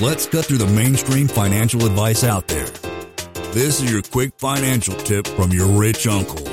Let's 0.00 0.26
cut 0.26 0.46
through 0.46 0.58
the 0.58 0.72
mainstream 0.74 1.28
financial 1.28 1.84
advice 1.86 2.24
out 2.24 2.48
there. 2.48 2.66
This 3.52 3.80
is 3.80 3.92
your 3.92 4.02
quick 4.02 4.32
financial 4.38 4.94
tip 4.94 5.26
from 5.26 5.50
your 5.52 5.66
rich 5.66 6.06
uncle. 6.06 6.52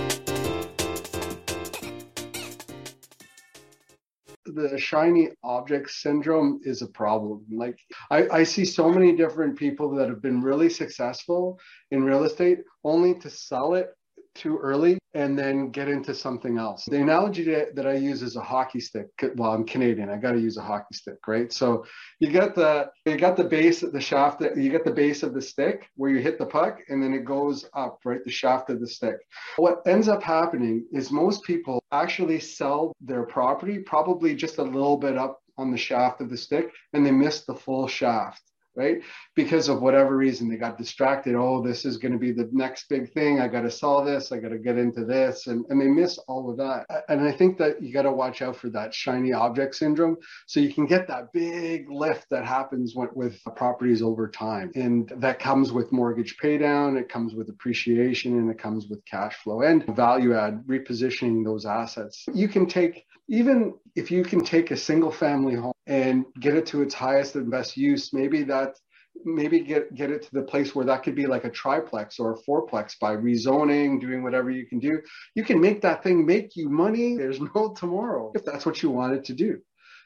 the 4.46 4.78
shiny 4.78 5.29
object 5.44 5.89
syndrome 5.89 6.59
is 6.63 6.81
a 6.81 6.88
problem. 6.88 7.45
Like 7.52 7.79
I, 8.11 8.27
I, 8.29 8.43
see 8.43 8.65
so 8.65 8.89
many 8.89 9.15
different 9.15 9.57
people 9.57 9.95
that 9.95 10.09
have 10.09 10.21
been 10.21 10.41
really 10.41 10.69
successful 10.69 11.59
in 11.91 12.03
real 12.03 12.23
estate 12.23 12.59
only 12.83 13.17
to 13.19 13.29
sell 13.29 13.75
it 13.75 13.89
too 14.36 14.57
early 14.57 14.98
and 15.14 15.38
then 15.38 15.71
get 15.71 15.88
into 15.88 16.14
something 16.14 16.57
else. 16.57 16.86
The 16.86 17.02
analogy 17.02 17.43
that 17.43 17.88
I 17.88 17.93
use 17.93 18.21
is 18.21 18.36
a 18.36 18.41
hockey 18.41 18.80
stick. 18.80 19.07
Well, 19.36 19.54
I'm 19.54 19.66
Canadian. 19.66 20.09
I 20.09 20.18
got 20.18 20.34
to 20.34 20.39
use 20.39 20.57
a 20.57 20.62
hockey 20.62 20.94
stick, 20.94 21.27
right? 21.27 21.52
So 21.52 21.86
you 22.20 22.31
got 22.31 22.55
the 22.55 22.89
you 23.05 23.17
got 23.17 23.36
the 23.36 23.44
base 23.44 23.81
of 23.81 23.91
the 23.91 24.02
shaft. 24.02 24.41
You 24.41 24.70
get 24.70 24.86
the 24.86 24.91
base 24.91 25.23
of 25.23 25.34
the 25.34 25.41
stick 25.41 25.89
where 25.95 26.12
you 26.12 26.20
hit 26.20 26.38
the 26.38 26.45
puck, 26.45 26.80
and 26.89 27.02
then 27.02 27.13
it 27.13 27.26
goes 27.26 27.66
up, 27.73 28.00
right? 28.05 28.23
The 28.23 28.31
shaft 28.31 28.70
of 28.70 28.80
the 28.80 28.88
stick. 28.88 29.17
What 29.58 29.81
ends 29.88 30.08
up 30.08 30.22
happening 30.22 30.86
is 30.91 31.11
most 31.11 31.44
people 31.44 31.81
actually 31.91 32.39
sell 32.39 32.94
their 33.02 33.23
property 33.23 33.80
probably 33.80 34.36
just 34.36 34.59
a 34.59 34.64
little 34.64 34.98
bit 34.98 35.17
up 35.17 35.41
on 35.58 35.72
the 35.72 35.77
shaft 35.77 36.22
of 36.22 36.30
the 36.30 36.38
stick, 36.38 36.72
and 36.94 37.05
they 37.05 37.11
miss 37.11 37.45
the 37.45 37.55
full 37.55 37.88
shaft 37.88 38.48
right? 38.79 39.01
Because 39.35 39.67
of 39.67 39.81
whatever 39.81 40.15
reason, 40.15 40.49
they 40.49 40.55
got 40.55 40.77
distracted. 40.77 41.35
Oh, 41.35 41.61
this 41.61 41.85
is 41.85 41.97
going 41.97 42.13
to 42.13 42.17
be 42.17 42.31
the 42.31 42.49
next 42.51 42.88
big 42.89 43.11
thing. 43.13 43.41
I 43.41 43.47
got 43.47 43.61
to 43.61 43.71
sell 43.71 44.03
this. 44.03 44.31
I 44.31 44.38
got 44.38 44.49
to 44.49 44.57
get 44.57 44.77
into 44.77 45.03
this. 45.03 45.47
And, 45.47 45.65
and 45.69 45.79
they 45.79 45.88
miss 45.88 46.17
all 46.27 46.49
of 46.49 46.57
that. 46.57 46.85
And 47.09 47.21
I 47.21 47.31
think 47.31 47.57
that 47.57 47.83
you 47.83 47.93
got 47.93 48.03
to 48.03 48.11
watch 48.11 48.41
out 48.41 48.55
for 48.55 48.69
that 48.69 48.93
shiny 48.93 49.33
object 49.33 49.75
syndrome. 49.75 50.17
So 50.47 50.59
you 50.59 50.73
can 50.73 50.85
get 50.85 51.07
that 51.09 51.33
big 51.33 51.89
lift 51.89 52.27
that 52.31 52.45
happens 52.45 52.95
with, 52.95 53.11
with 53.13 53.38
properties 53.55 54.02
over 54.02 54.29
time. 54.29 54.71
And 54.75 55.11
that 55.17 55.39
comes 55.39 55.71
with 55.71 55.91
mortgage 55.91 56.38
paydown, 56.41 56.97
it 56.99 57.09
comes 57.09 57.36
with 57.36 57.49
appreciation, 57.49 58.39
and 58.39 58.49
it 58.49 58.58
comes 58.58 58.88
with 58.88 59.03
cash 59.05 59.36
flow 59.43 59.61
and 59.61 59.86
value 59.95 60.33
add, 60.33 60.64
repositioning 60.66 61.43
those 61.43 61.66
assets. 61.66 62.25
You 62.33 62.47
can 62.47 62.66
take, 62.66 63.05
even 63.30 63.75
if 63.95 64.09
you 64.09 64.23
can 64.23 64.44
take 64.44 64.72
a 64.72 64.77
single 64.77 65.11
family 65.11 65.55
home 65.55 65.73
and 65.88 66.25
get 66.39 66.55
it 66.55 66.66
to 66.66 66.81
its 66.81 66.95
highest 66.95 67.36
and 67.36 67.49
best 67.49 67.77
use, 67.77 68.11
maybe 68.11 68.44
that 68.44 68.75
maybe 69.23 69.59
get 69.59 69.94
get 69.94 70.11
it 70.11 70.23
to 70.23 70.30
the 70.31 70.41
place 70.41 70.73
where 70.73 70.86
that 70.86 71.03
could 71.03 71.16
be 71.16 71.27
like 71.27 71.44
a 71.44 71.49
triplex 71.49 72.19
or 72.19 72.33
a 72.33 72.38
fourplex 72.38 72.97
by 72.99 73.16
rezoning 73.16 73.99
doing 74.02 74.23
whatever 74.23 74.49
you 74.49 74.66
can 74.66 74.80
do. 74.80 74.99
You 75.36 75.44
can 75.44 75.61
make 75.61 75.81
that 75.81 76.03
thing 76.03 76.25
make 76.25 76.55
you 76.55 76.69
money. 76.69 77.17
There's 77.17 77.39
no 77.55 77.73
tomorrow 77.77 78.31
if 78.33 78.44
that's 78.44 78.66
what 78.66 78.81
you 78.81 78.89
wanted 78.89 79.23
to 79.25 79.33
do. 79.33 79.59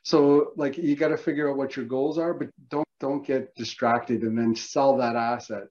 So 0.04 0.52
like 0.58 0.78
you 0.78 0.96
got 0.98 1.10
to 1.10 1.18
figure 1.18 1.50
out 1.50 1.58
what 1.58 1.78
your 1.78 1.86
goals 1.86 2.18
are 2.18 2.34
but 2.34 2.50
don't 2.70 2.88
don't 3.00 3.26
get 3.26 3.56
distracted 3.56 4.22
and 4.24 4.38
then 4.38 4.56
sell 4.56 4.98
that 4.98 5.16
asset 5.16 5.64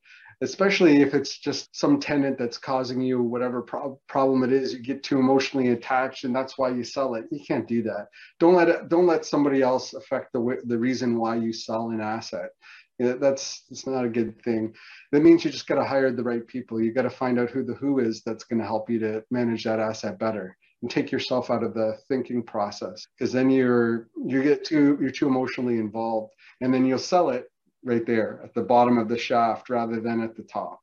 especially 0.43 1.01
if 1.01 1.15
it's 1.15 1.39
just 1.39 1.75
some 1.75 2.01
tenant 2.01 2.37
that's 2.37 2.59
causing 2.59 3.01
you 3.01 3.23
whatever 3.23 3.63
pro- 3.63 3.99
problem 4.09 4.43
it 4.43 4.53
is 4.53 4.73
you 4.73 4.81
get 4.81 5.03
too 5.03 5.19
emotionally 5.19 5.69
attached 5.69 6.25
and 6.25 6.35
that's 6.35 6.59
why 6.59 6.69
you 6.69 6.83
sell 6.83 7.15
it. 7.15 7.25
You 7.31 7.41
can't 7.47 7.69
do 7.69 7.83
that. 7.85 8.09
Don't 8.41 8.55
let 8.55 8.69
it 8.69 8.89
don't 8.89 9.07
let 9.07 9.25
somebody 9.25 9.63
else 9.63 9.95
affect 9.95 10.33
the 10.33 10.59
the 10.67 10.79
reason 10.79 11.19
why 11.19 11.37
you 11.37 11.53
sell 11.53 11.91
an 11.91 12.01
asset. 12.01 12.51
That's 12.99 13.65
it's 13.71 13.87
not 13.87 14.05
a 14.05 14.09
good 14.09 14.43
thing. 14.43 14.75
That 15.13 15.23
means 15.23 15.45
you 15.45 15.51
just 15.51 15.67
got 15.67 15.77
to 15.77 15.85
hire 15.85 16.13
the 16.13 16.23
right 16.25 16.47
people. 16.47 16.81
You 16.81 16.93
got 16.93 17.03
to 17.03 17.11
find 17.11 17.39
out 17.39 17.51
who 17.51 17.65
the 17.65 17.75
who 17.75 18.01
is 18.01 18.23
that's 18.23 18.45
going 18.45 18.61
to 18.61 18.67
help 18.67 18.91
you 18.91 18.99
to 19.01 19.25
manage 19.31 19.65
that 19.65 19.81
asset 19.81 20.19
better 20.19 20.57
and 20.83 20.91
take 20.91 21.13
yourself 21.13 21.51
out 21.51 21.63
of 21.63 21.75
the 21.75 21.97
thinking 22.09 22.43
process 22.43 23.07
because 23.17 23.33
then 23.33 23.49
you're 23.49 24.09
you 24.27 24.43
get 24.43 24.65
too 24.65 24.99
you're 25.01 25.11
too 25.11 25.29
emotionally 25.29 25.79
involved 25.79 26.33
and 26.61 26.75
then 26.75 26.85
you'll 26.85 26.99
sell 26.99 27.31
it 27.31 27.47
right 27.85 28.07
there 28.07 28.41
at 28.43 28.55
the 28.55 28.63
bottom 28.63 28.99
of 28.99 29.09
the 29.09 29.19
shaft 29.19 29.71
rather 29.71 30.01
than 30.01 30.21
at 30.21 30.37
the 30.37 30.43
top. 30.43 30.81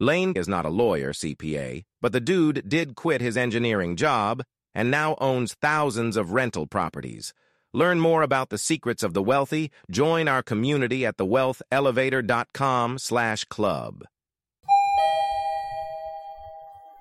Lane 0.00 0.32
is 0.36 0.48
not 0.48 0.66
a 0.66 0.70
lawyer, 0.70 1.12
CPA, 1.12 1.84
but 2.02 2.12
the 2.12 2.20
dude 2.20 2.68
did 2.68 2.94
quit 2.94 3.20
his 3.20 3.36
engineering 3.36 3.96
job 3.96 4.42
and 4.74 4.90
now 4.90 5.16
owns 5.20 5.54
thousands 5.54 6.16
of 6.16 6.32
rental 6.32 6.66
properties. 6.66 7.32
Learn 7.72 8.00
more 8.00 8.22
about 8.22 8.50
the 8.50 8.58
secrets 8.58 9.02
of 9.02 9.14
the 9.14 9.22
wealthy. 9.22 9.70
Join 9.90 10.28
our 10.28 10.42
community 10.42 11.06
at 11.06 11.16
thewealthelevator.com 11.16 12.98
slash 12.98 13.44
club. 13.44 14.04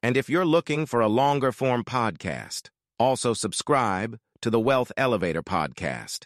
And 0.02 0.18
if 0.18 0.30
you're 0.30 0.46
looking 0.46 0.86
for 0.86 1.00
a 1.00 1.08
longer 1.08 1.52
form 1.52 1.84
podcast, 1.84 2.70
also 3.00 3.34
subscribe 3.34 4.20
to 4.44 4.50
the 4.50 4.60
Wealth 4.60 4.92
Elevator 4.98 5.42
podcast. 5.42 6.26